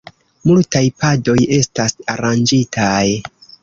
[0.49, 3.03] Multaj padoj estas aranĝitaj.